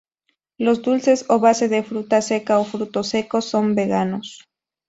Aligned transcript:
Los 0.57 0.81
dulces 0.81 1.27
a 1.29 1.37
base 1.37 1.67
de 1.67 1.83
fruta 1.83 2.23
seca 2.23 2.57
o 2.57 2.65
frutos 2.65 3.09
secos 3.09 3.45
son 3.45 3.75
veganos. 3.75 4.45